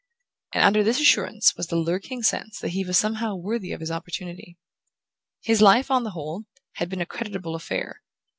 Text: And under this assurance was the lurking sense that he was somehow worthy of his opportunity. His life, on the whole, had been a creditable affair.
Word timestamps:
And 0.55 0.63
under 0.63 0.83
this 0.83 0.99
assurance 0.99 1.55
was 1.55 1.67
the 1.67 1.75
lurking 1.77 2.23
sense 2.23 2.57
that 2.57 2.69
he 2.69 2.83
was 2.83 2.97
somehow 2.97 3.35
worthy 3.35 3.71
of 3.71 3.81
his 3.81 3.91
opportunity. 3.91 4.57
His 5.43 5.61
life, 5.61 5.91
on 5.91 6.03
the 6.05 6.09
whole, 6.17 6.45
had 6.77 6.89
been 6.89 7.01
a 7.01 7.05
creditable 7.05 7.53
affair. 7.53 8.01